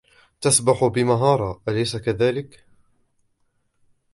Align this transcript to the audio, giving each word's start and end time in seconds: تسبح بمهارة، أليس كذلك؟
تسبح 0.41 0.85
بمهارة، 0.85 1.59
أليس 1.69 1.95
كذلك؟ 1.97 2.59